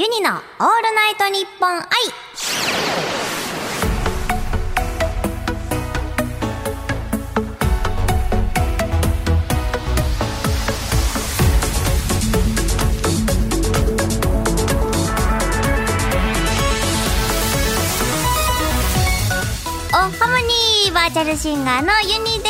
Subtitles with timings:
[0.00, 0.42] ユニのオール
[0.94, 1.84] ナイトニッポン愛
[19.92, 22.48] おハモニーバーチャルシンガーのユニで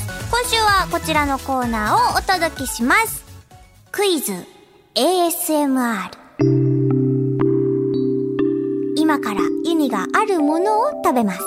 [0.00, 0.28] す。
[0.30, 3.24] 今週はこちらのコーナーをお届けします。
[3.90, 4.34] クイズ。
[4.94, 6.69] ASMR
[9.88, 11.40] からユニがあるものを食べます。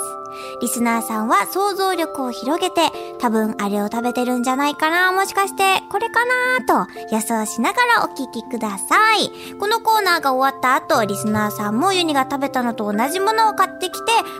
[0.60, 5.12] リスナーさんは想像力を広げて多分あれを食べてるんじゃないかな。
[5.12, 6.24] もしかしてこれか
[6.58, 9.30] なと予想しながらお聞きください。
[9.58, 13.98] このコーナーが終わった後リスナーさんもユニが食べたのと同じものを買ってきて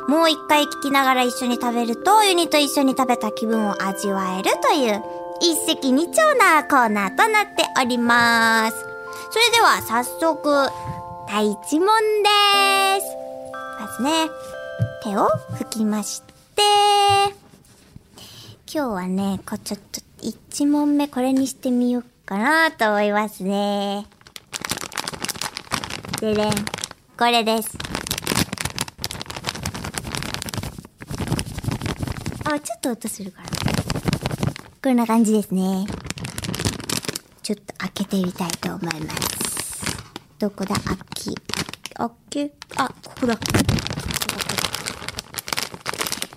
[0.09, 5.03] もう一回聞きながら一緒に食べるとユニと一緒に食べた気分を味わえるという
[5.41, 8.77] 一石二鳥なコーナーとなっております。
[9.31, 10.69] それでは早速
[11.29, 11.89] 第一問
[12.23, 13.24] です。
[13.95, 14.31] まずね。
[15.03, 16.33] 手を拭きまして。
[18.73, 24.07] 今日はねこうちょっと一問目これにしてみようかなと思いますね。
[26.21, 26.53] でれん
[27.17, 27.79] これです。
[32.45, 33.49] あちょっと音するから。
[34.83, 35.87] こんな感じですね。
[37.43, 39.85] ちょっと開けてみたいと思います。
[40.39, 40.75] どこだ？
[40.75, 41.35] 開き
[41.95, 43.39] 開けあここだ。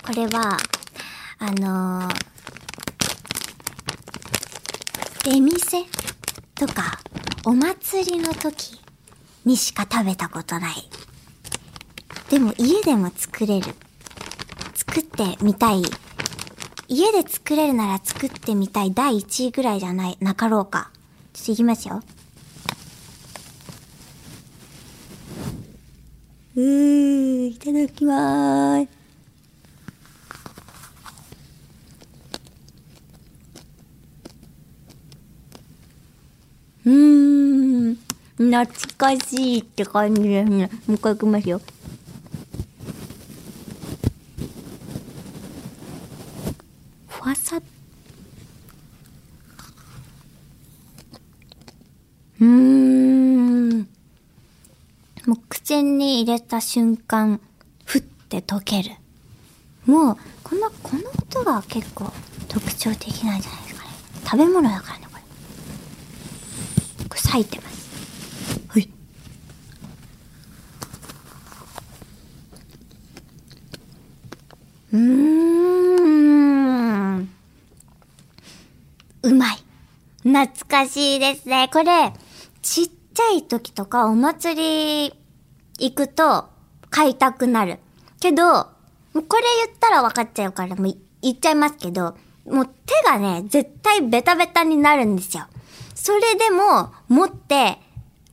[0.08, 0.58] これは、
[1.38, 2.13] あのー、
[5.25, 5.86] 出店
[6.55, 6.97] とか、
[7.44, 8.80] お祭りの時
[9.44, 10.75] にしか食べたことない。
[12.30, 13.73] でも家でも作れる。
[14.75, 15.81] 作ってみたい。
[16.88, 20.89] 家で作れるなら作ってみたい第1位ぐらいじゃない、なかろうか。
[21.33, 22.02] ちょっといきますよ。
[26.55, 28.96] うー、いただきまーす。
[36.87, 37.98] うん。
[38.37, 38.65] 懐
[38.98, 40.70] かしいって感じですね。
[40.87, 41.59] もう一回いきますよ。
[47.09, 47.61] ファサ
[52.39, 53.80] うん。
[53.80, 53.86] も
[55.33, 57.42] う口に入れた瞬間、
[57.83, 58.92] ふって溶ける。
[59.86, 62.14] もう、この、この音が結構
[62.48, 63.89] 特徴的なんじゃないですかね。
[64.23, 65.06] 食べ物だからね、
[67.27, 67.27] これ。
[67.27, 67.89] これ咲いてます。
[68.70, 68.89] はい。
[74.93, 75.08] うーん。
[79.23, 79.58] うまい。
[80.23, 81.70] 懐かしいですね。
[81.71, 82.11] これ、
[82.61, 85.14] ちっちゃい時とかお祭り
[85.80, 86.49] 行くと
[86.89, 87.80] 買いたくなる。
[88.20, 88.67] けど、も
[89.21, 92.73] うこれ言ったら分かっちゃうからもう言っちゃいますけど、もう手
[93.05, 95.45] がね、絶対ベタベタになるんですよ。
[96.07, 97.79] それでも、持って、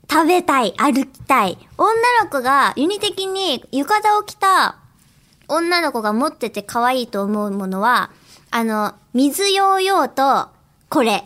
[0.08, 1.58] 食べたい、歩きたい。
[1.76, 1.92] 女
[2.22, 4.76] の子が、ユニ的に浴衣を着た
[5.48, 8.12] 女の子が持ってて可愛いと思うものは、
[8.52, 10.50] あの、水ヨーヨーと、
[10.88, 11.24] これ。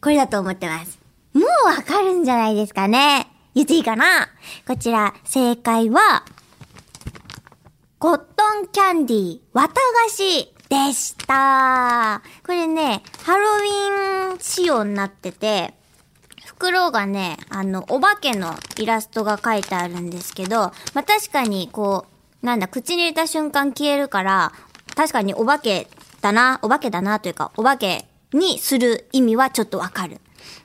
[0.00, 0.98] これだと思ってます。
[1.34, 3.26] もうわかるんじゃないですかね。
[3.54, 4.30] 言っていいかな
[4.66, 6.24] こちら、正解は、
[7.98, 8.24] コット
[8.62, 12.22] ンキャンディー、綿菓子でした。
[12.46, 15.74] これね、ハロウィン仕様になってて、
[16.60, 20.56] 袋がね、あの、お化けのイラストが書いてあるんですけど、
[20.92, 22.04] まあ、確かにこ
[22.42, 24.52] う、なんだ、口に入れた瞬間消えるから、
[24.94, 25.88] 確かにお化け
[26.20, 28.04] だな、お化けだなというか、お化け
[28.34, 30.20] にする意味はちょっとわかる。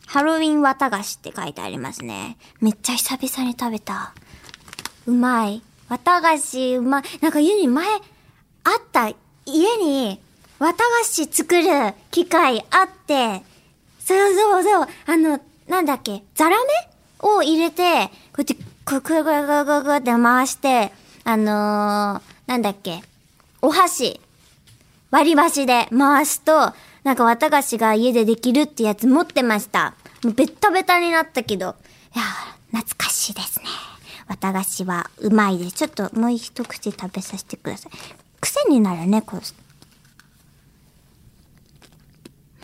[0.05, 2.37] ハロウィン綿菓子って書いてありますね。
[2.59, 4.13] めっちゃ久々に食べた。
[5.05, 5.61] うまい。
[5.87, 7.03] 綿菓子うまい。
[7.21, 8.01] なんか家に前、あっ
[8.91, 9.07] た。
[9.45, 10.19] 家に、
[10.59, 13.43] 綿菓子作る機械あって、
[14.03, 14.87] そうそうそう。
[15.07, 16.65] あの、なんだっけ、ザラメ？
[17.19, 18.55] を入れて、こうやって、
[18.85, 20.91] くるくるくるくるくるくるって回して、
[21.23, 23.01] あのー、なんだっけ、
[23.61, 24.19] お箸、
[25.11, 26.73] 割り箸で回すと、
[27.03, 29.95] なんか綿菓子が家でできるってやつ持ってました。
[30.23, 31.75] もうベッタベタになったけど、
[32.15, 32.23] いや、
[32.71, 33.65] 懐かしいですね。
[34.27, 35.73] 綿菓子はうまいです。
[35.73, 37.91] ちょっともう一口食べさせてください。
[38.41, 39.41] 癖になるね、こう。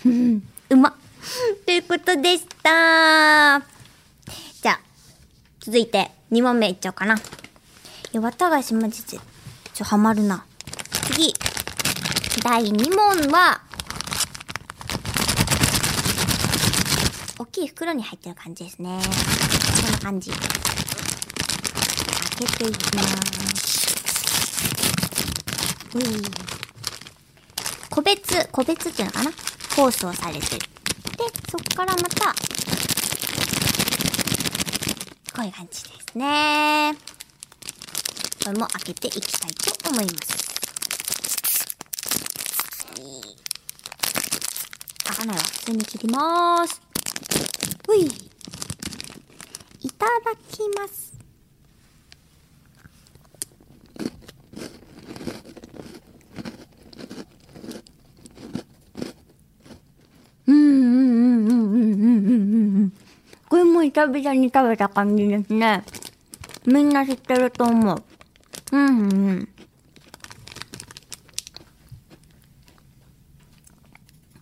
[0.09, 0.95] うん、うま。
[1.65, 3.61] ということでした。
[4.61, 4.79] じゃあ、
[5.59, 7.15] 続いて2問目いっちゃおうかな。
[8.13, 9.19] 綿菓子マジで、
[9.73, 10.43] ちょ、ハマるな。
[11.13, 11.33] 次。
[12.43, 13.61] 第2問は、
[17.37, 18.99] 大きい袋に入ってる感じですね。
[19.83, 20.31] こんな感じ。
[20.31, 20.39] 開
[22.39, 23.11] けていきます。
[25.95, 26.21] うん。
[27.89, 29.31] 個別、個別っていうのかな
[29.75, 30.80] 放送されてる。
[31.51, 32.33] そこからまた、
[35.35, 36.95] こういう感じですね。
[38.45, 40.31] これも開けていきたいと思います。
[45.03, 45.43] 開かないわ。
[45.43, 46.81] 普通に切ります。
[47.85, 48.05] ほい。
[48.05, 48.09] い
[49.89, 50.11] ただ
[50.49, 51.10] きます。
[63.91, 65.83] びちゃびちゃに食べた感じですね。
[66.65, 68.03] みんな知ってると思う。
[68.71, 68.91] うん、う
[69.33, 69.49] ん。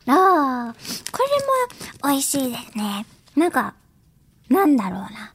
[0.06, 0.76] ああ、
[1.12, 1.20] こ
[2.04, 3.08] れも美味しいですね。
[3.36, 3.74] なんか、
[4.50, 5.34] なんだろうな。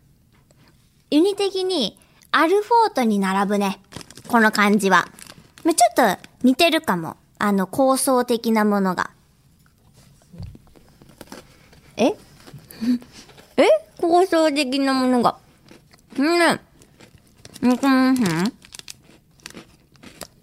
[1.10, 1.98] ユニ的に、
[2.30, 3.80] アルフォートに並ぶね。
[4.28, 5.08] この感じは。
[5.64, 5.74] ちょっ
[6.16, 7.16] と似てるかも。
[7.38, 9.10] あの、構想的なものが。
[11.96, 12.12] え？
[13.56, 13.68] え？
[14.00, 15.36] 構想的なものが。
[16.18, 16.60] うん。
[17.62, 18.52] 肉まんうん。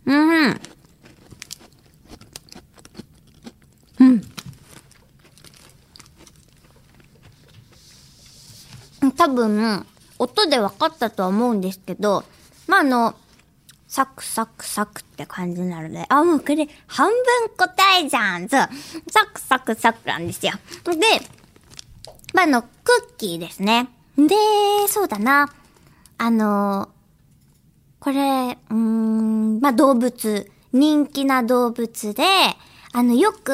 [0.05, 0.13] う
[0.49, 0.61] ん。
[3.99, 4.03] う
[9.07, 9.11] ん。
[9.17, 9.85] 多分、
[10.17, 12.23] 音で分かったとは思うんですけど、
[12.67, 13.15] まあ、あの、
[13.87, 17.15] サクサクサクって感じなので、あ、もうこれ半分
[17.57, 18.69] 答えじゃんそう
[19.11, 20.53] サクサクサクなんですよ。
[20.85, 20.95] で、
[22.33, 22.63] まあ、あの、
[22.99, 23.89] クッキーですね。
[24.17, 24.35] で、
[24.87, 25.49] そうだな。
[26.17, 26.89] あの、
[27.99, 32.23] これ、うん、まあ、動物、人気な動物で、
[32.91, 33.53] あの、よく、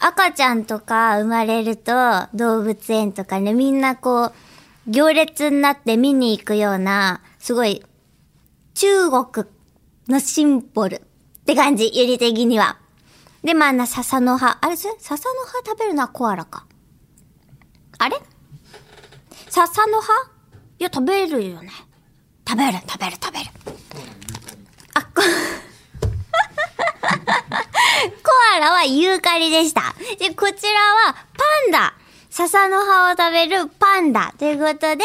[0.00, 1.92] 赤ちゃんとか生まれると、
[2.34, 4.32] 動物園とかね、みんなこう、
[4.86, 7.82] 行列になって見に行くような、すごい、
[8.74, 9.46] 中国
[10.08, 11.00] のシンボルっ
[11.44, 12.78] て感じ、ゆり的には。
[13.42, 14.58] で、まあ、な、笹の葉。
[14.60, 16.67] あれ、笹の葉食べるのはコアラか。
[17.98, 18.16] あれ？
[19.48, 20.12] 笹の葉
[20.78, 21.70] いや、食べるよね。
[22.48, 23.46] 食べる、食べる、食べる。
[24.94, 25.24] あ、こ、 コ
[28.54, 29.94] アラはユーカリでした。
[30.18, 31.94] で、こちらはパンダ。
[32.30, 34.32] 笹の葉を食べるパンダ。
[34.38, 35.04] ということで、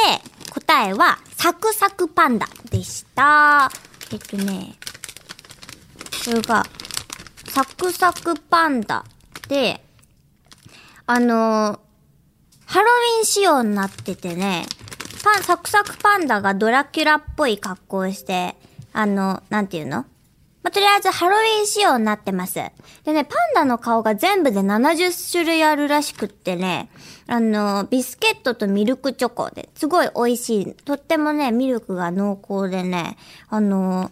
[0.51, 3.71] 答えはサクサクパンダでした。
[4.11, 4.75] えっとね、
[6.23, 6.63] これが、
[7.49, 9.03] サクサクパンダ
[9.47, 9.83] で、
[11.07, 11.79] あのー、
[12.73, 14.65] ハロウィン仕様になっててね、
[15.23, 18.55] パン、サクサクパンダがドラキュラっぽい格好をして、
[18.93, 19.97] あの、なんていうの？
[20.63, 22.55] まあ、とりあえずハロウィン仕様になってます。
[22.55, 26.89] でね、パンダの顔が全部で70種類あるらしくってね、
[27.27, 30.73] あの、ビスケットとミルクチョコで、すごい美味しい。
[30.73, 33.17] とってもね、ミルクが濃厚でね、
[33.49, 34.09] あの、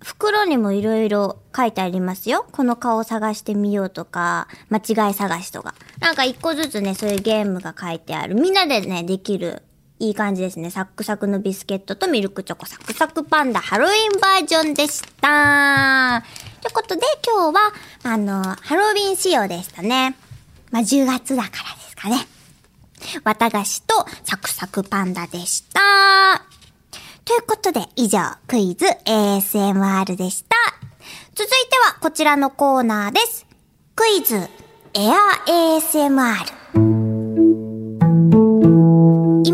[0.00, 2.46] 袋にもいろいろ書いてありますよ。
[2.52, 5.74] この顔探してみようとか、間違い探しとか。
[6.00, 8.34] なんか一個ずつね、そういうゲームが書いてある。
[8.34, 9.62] みんなでね、できる。
[10.00, 10.70] いい感じですね。
[10.70, 16.22] サックサクのビスケットとミルクチョコサクサクパンダハロウィンバージョンでした。
[16.60, 17.72] ということで今日は、
[18.04, 20.16] あの、ハロウィン仕様でしたね。
[20.70, 22.28] まあ、10月だからですかね。
[23.24, 26.47] 綿菓子とサクサクパンダでした。
[27.28, 30.56] ということで、以上、クイズ ASMR でした。
[31.34, 33.46] 続いてはこちらのコーナーです。
[33.94, 34.36] クイズ、
[34.94, 36.57] エア ASMR。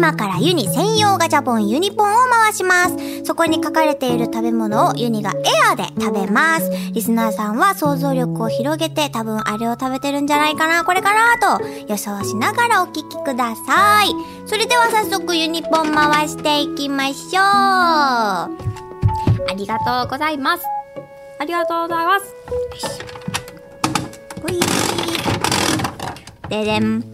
[0.05, 3.25] 今からユニ専用ガチャポンユニポンを回します。
[3.25, 5.35] そこに書かれている食べ物をユニがエ
[5.73, 6.71] アで食べます。
[6.93, 14.09] リスナーさんは想像力を広げて多分あれを食べてるんじゃないかな、これかなと予想しながらお聞きください。
[14.47, 17.43] それでは早速ユニポン回していきましょう。
[17.43, 18.51] あ
[19.57, 20.65] りがとうございます。
[21.39, 22.27] ありがとうございます。
[22.27, 23.01] よし。
[24.43, 24.61] ほい。
[26.51, 27.14] ででん。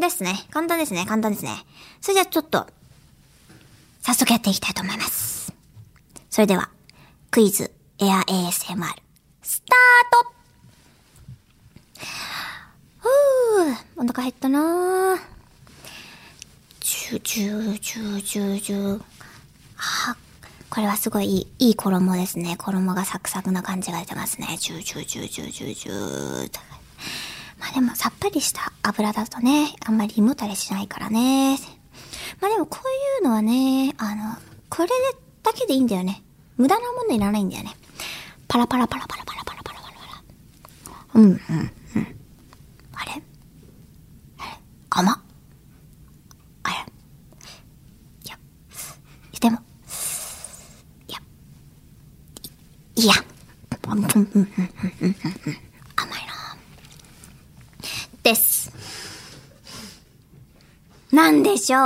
[0.00, 0.46] ですね。
[0.50, 1.06] 簡単ですね。
[1.06, 1.64] 簡単ですね。
[2.00, 2.66] それじゃあちょっと、
[4.02, 5.52] 早速やっていきたいと思います。
[6.30, 6.68] それでは、
[7.30, 8.84] クイズエア ASMR、
[9.42, 10.36] スタート
[12.98, 15.18] ふぅ、お腹減ったなぁ。
[16.80, 19.00] ジュジュジュジュジュ。
[19.78, 20.16] あ、
[20.70, 22.56] これはすごいいい、衣ですね。
[22.58, 24.56] 衣がサクサクな感じが出てますね。
[24.58, 26.75] ジュジュジュジュジュジュ
[27.76, 31.58] でもさっぱりした油だとね、あんまり胃もたれしないからね。
[32.40, 32.88] まあでもこう
[33.20, 34.34] いうのはね、あの、
[34.70, 34.88] これ
[35.42, 36.22] だけでいいんだよね。
[36.56, 37.76] 無駄なものいらないんだよね。
[38.48, 41.20] パラパラパラパラパラパラパラパラパラ。
[41.20, 41.40] うん、うん、うん。
[42.94, 43.22] あれ？
[44.38, 44.58] あれ？
[44.88, 45.18] 甘っ。
[46.62, 46.76] あれ
[48.24, 48.38] いや、
[49.38, 49.58] でも、
[51.08, 51.18] いや、
[52.94, 53.12] いいや。
[53.88, 54.46] うんうんうんうんうん
[55.04, 55.16] うん
[55.94, 56.34] 甘いな
[58.22, 58.72] です。
[61.12, 61.80] なんでしょう。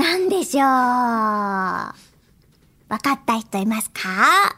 [0.00, 0.64] なんでしょう。
[0.64, 1.92] わ
[3.02, 4.56] かった人いますか？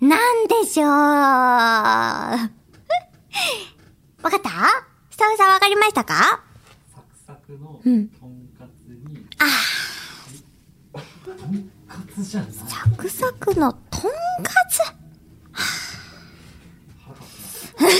[0.00, 0.88] なんでしょう。
[0.88, 0.90] わ
[4.22, 4.50] かった？
[5.10, 6.42] スタッフさんわかりましたか？
[6.92, 8.08] サクサクのうん。
[8.08, 9.44] とんかつに、あ。
[10.92, 10.98] と
[11.46, 12.50] んかつじゃない。
[12.52, 14.10] サクサクのとん
[14.42, 14.80] かつ？
[17.76, 17.90] 歯が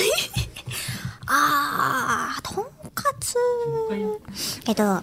[1.33, 3.37] あー、とんかつ
[3.69, 4.35] もう一回
[4.67, 5.03] えっと、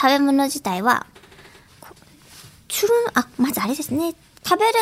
[0.00, 1.06] 食べ物自体は、
[2.68, 4.14] チュルン、あ、まずあれですね。
[4.44, 4.72] 食べる、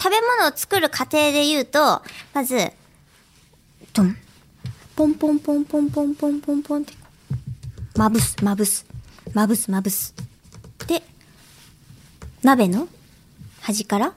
[0.00, 2.72] 食べ物を作る過程で言うと、まず、
[3.92, 4.16] ドン。
[4.96, 6.92] ポンポンポンポンポンポンポンポンって、
[7.96, 8.86] まぶす、まぶす。
[9.32, 10.14] まぶす、まぶす。
[10.86, 11.02] で、
[12.42, 12.88] 鍋の
[13.60, 14.14] 端から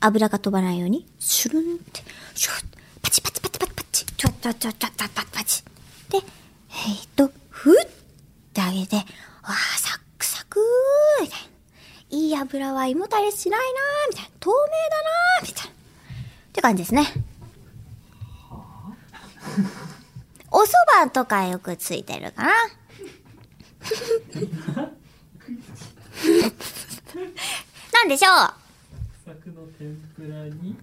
[0.00, 2.02] 油が飛ばないように、シュルンって、
[2.34, 2.64] シュッ、
[3.02, 5.62] パチパチパチパチパチ、チョッチョッチョッチョッチョッチパチ。
[6.10, 7.72] で、えー、っと、ふ
[8.84, 9.12] ってあげて、
[9.42, 11.46] わあ、サックサクーみたいな。
[12.10, 14.30] いい油は胃もたれしないなーみたいな。
[14.40, 15.70] 透明だなーみたいな。
[15.70, 15.74] っ
[16.52, 17.06] て感じですね。
[20.50, 22.52] お蕎麦とかよくついてるかな
[27.92, 28.32] なんでしょう
[29.24, 30.76] サクの天ぷらに、に、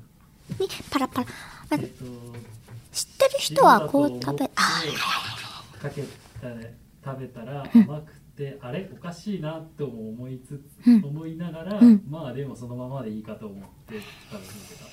[0.90, 1.28] パラパラ。
[1.70, 2.04] あえっと、
[2.92, 4.82] 知ってる人はこう食べ、あ、
[5.82, 6.04] かけ
[6.42, 6.56] たら
[7.04, 14.00] 食べたら甘くて、あれおかしいなとも思いつつ、うん思いながら、うんまあでもそのままでいいかと思って
[14.32, 14.86] 食べてた。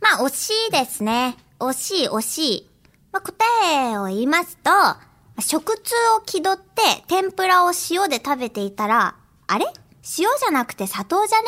[0.00, 1.36] まあ、惜しいですね。
[1.58, 2.70] 惜しい、惜しい。
[3.12, 3.34] まあ、答
[3.92, 4.70] えを言いますと、
[5.40, 9.64] 食通を気取って天ぷらを塩で食べていたら、あれ？
[10.18, 11.46] 塩じゃなくて砂糖じゃね？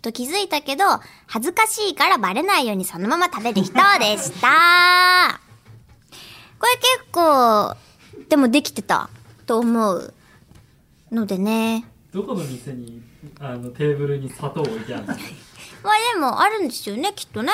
[0.00, 0.84] と気づいたけど、
[1.26, 3.80] 恥ずかしいからバレないようにそのまま食べる人で
[4.16, 4.48] した。
[6.58, 7.76] これ結構、
[8.28, 9.10] でもできてた
[9.48, 10.14] と思う
[11.10, 11.86] のでね。
[12.12, 13.02] どこの店に
[13.40, 15.14] あのテーブルに砂糖置いてあるの？
[15.82, 17.50] まあでもあるんですよね、きっとね。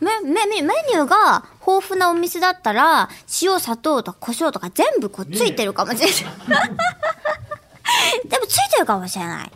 [0.00, 3.08] メ、メ、メメニューが豊富なお店だったら、
[3.42, 6.68] 塩、砂糖とか胡椒とか全部こうついてるかもしれない。
[8.28, 9.52] でもついてるかもしれない。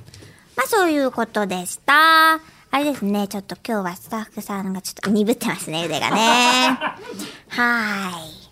[0.57, 2.35] まあそういうことでした。
[2.35, 6.79] あれですね、ちょっと今日はスタッフさんがちょっと鈍ってますね、腕がね。
[7.49, 8.49] はーい。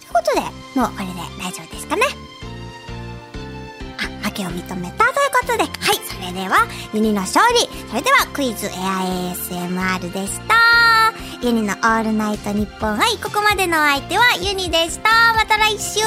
[0.00, 0.40] ということで、
[0.80, 2.02] もうこれで大丈夫ですかね。
[4.36, 5.70] けを認めたということで、はい、
[6.04, 7.60] それでは、ユニの勝利。
[7.88, 10.54] それでは、クイズエア ASMR でした。
[11.42, 15.34] ユニのオールナイトニッポン愛、ここまでのお相手はユニでした。
[15.34, 16.00] また来週